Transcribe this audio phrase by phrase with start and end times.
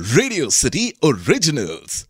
[0.00, 2.06] Radio city originals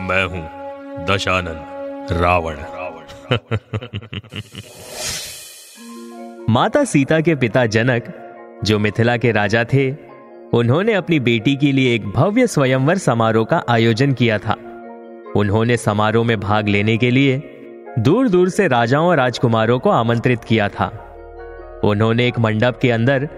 [0.00, 1.58] मैं हूँ दशानन
[2.12, 2.56] रावण।
[6.50, 8.12] माता सीता के पिता जनक
[8.64, 9.90] जो मिथिला के राजा थे
[10.52, 14.73] उन्होंने अपनी बेटी के लिए एक भव्य स्वयंवर समारोह का आयोजन किया था।
[15.36, 17.42] उन्होंने समारोह में भाग लेने के लिए
[17.98, 20.86] दूर दूर से राजाओं और राजकुमारों को आमंत्रित किया था।
[21.84, 23.28] उन्होंने एक मंडप के अंदर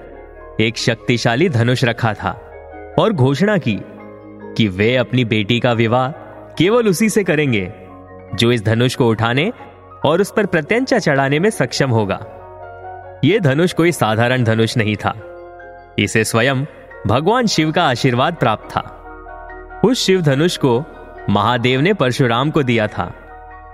[0.60, 2.30] एक शक्तिशाली धनुष रखा था
[2.98, 3.80] और घोषणा की
[4.56, 6.10] कि वे अपनी बेटी का विवाह
[6.58, 7.72] केवल उसी से करेंगे
[8.34, 9.52] जो इस धनुष को उठाने
[10.04, 12.20] और उस पर प्रत्यंचा चढ़ाने में सक्षम होगा।
[13.24, 15.14] यह धनुष कोई साधारण धनुष नहीं था।
[15.98, 16.64] इसे स्वयं
[17.06, 18.92] भगवान शिव का आशीर्वाद प्राप्त था।
[19.84, 20.84] उस शिव धनुष को
[21.30, 23.04] महादेव ने परशुराम को दिया था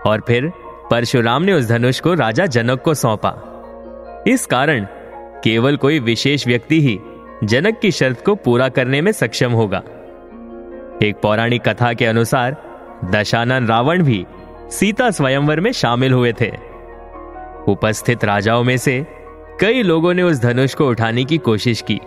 [0.06, 0.50] और फिर
[0.90, 3.32] परशुराम ने उस धनुष को राजा जनक को सौंपा।
[4.26, 4.86] इस कारण
[5.44, 6.98] केवल कोई विशेष व्यक्ति ही
[7.44, 9.82] जनक की शर्त को पूरा करने में सक्षम होगा।
[11.02, 12.56] एक पौराणिक कथा के अनुसार
[13.04, 14.24] दशानन रावण भी
[14.70, 16.50] सीता स्वयंवर में शामिल हुए थे।
[17.68, 19.04] उपस्थित राजाओं में से
[19.60, 22.00] कई लोगों ने उस धनुष को उठाने की कोशिश की,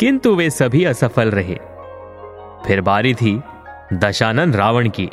[0.00, 1.58] किंतु वे सभी असफल रहे।
[2.66, 3.40] फिर बारी थी
[3.92, 5.04] दशानन रावण की।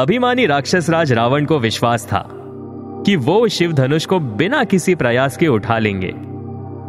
[0.00, 2.28] अभिमानी राक्षस राज रावण को विश्वास था
[3.06, 6.12] कि वो शिव धनुष को बिना किसी प्रयास के उठा लेंगे।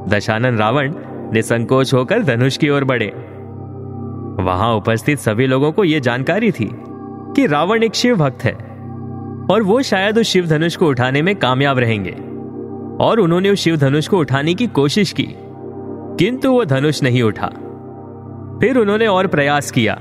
[0.10, 0.94] दशानन रावण
[1.34, 3.08] निसंकोच होकर धनुष की ओर बढ़े।
[4.44, 6.70] वहाँ उपस्थित सभी लोगों को यह जानकारी थी
[7.36, 8.54] कि रावण एक शिव भक्त है
[9.52, 12.16] और वो शायद उस शिव धनुष को उठाने में कामयाब रहेंगे
[13.06, 15.28] और उन्होंने उस शिव धनुष को उठाने की कोशिश की,
[16.20, 17.48] किंतु वो धनुष नहीं उठा।
[18.62, 20.00] फिर उन्होंने और प्रयास किया।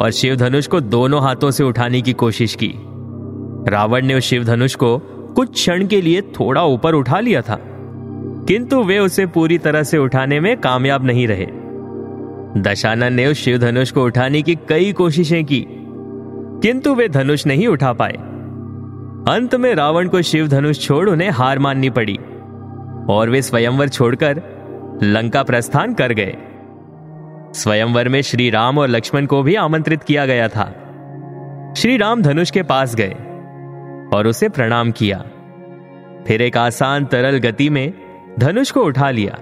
[0.00, 2.72] और शिव धनुष को दोनों हाथों से उठाने की कोशिश की।
[3.68, 4.98] रावण ने उस शिव धनुष को
[5.36, 7.58] कुछ क्षण के लिए थोड़ा ऊपर उठा लिया था,
[8.48, 11.46] किंतु वे उसे पूरी तरह से उठाने में कामयाब नहीं रहे।
[12.62, 15.64] दशानन ने उस शिव धनुष को उठाने की कई कोशिशें की,
[16.62, 18.12] किंतु वे धनुष नहीं उठा पाए।
[19.28, 22.18] अंत में रावण को शिव धनुष छोड़ उन्हें हार माननी पड़ी,
[23.10, 24.42] और वे स्वयंवर छोड़कर
[25.02, 26.36] लंका प्रस्थान कर गए।
[27.54, 30.64] स्वयंवर में श्री राम और लक्ष्मण को भी आमंत्रित किया गया था।
[31.76, 33.14] श्री राम धनुष के पास गए
[34.16, 35.18] और उसे प्रणाम किया।
[36.26, 37.92] फिर एक आसान तरल गति में
[38.38, 39.38] धनुष को उठा लिया।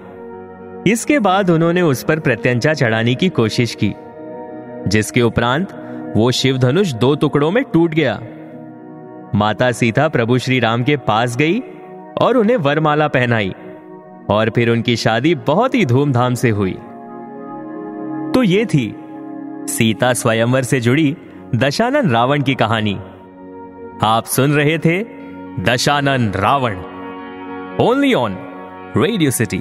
[0.87, 3.93] इसके बाद उन्होंने उस पर प्रत्यंचा चढ़ाने की कोशिश की,
[4.87, 5.73] जिसके उपरांत
[6.17, 8.19] वो शिव धनुष दो टुकड़ों में टूट गया।
[9.35, 11.59] माता सीता प्रभु श्री राम के पास गई
[12.21, 13.53] और उन्हें वरमाला पहनाई
[14.29, 16.77] और फिर उनकी शादी बहुत ही धूमधाम से हुई।
[18.39, 18.95] तो ये थी
[19.69, 21.17] सीता स्वयंवर से जुड़ी
[21.55, 22.93] दशानन रावण की कहानी।
[24.03, 24.95] आप सुन रहे थे
[25.63, 26.77] Dashanan Ravan
[27.85, 28.37] only on
[28.97, 29.59] Radio City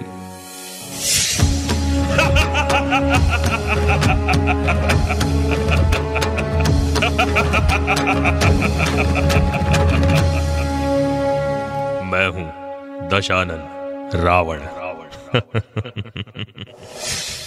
[12.05, 12.47] मैं हूँ
[13.09, 13.61] दशानन
[14.15, 15.61] रावण रावण।